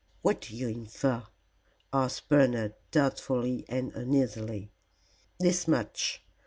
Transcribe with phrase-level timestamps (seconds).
[0.23, 1.27] "What do you infer?"
[1.93, 4.71] asked Bernard, doubtfully and uneasily.
[5.39, 6.23] "This much.